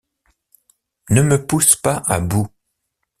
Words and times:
Ne 1.11 1.21
me 1.21 1.45
pousse 1.45 1.75
pas 1.75 2.01
à 2.07 2.21
bout. 2.21 2.47